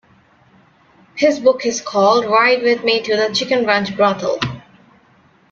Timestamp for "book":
1.39-1.63